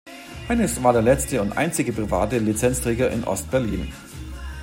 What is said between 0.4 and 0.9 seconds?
Heinrichs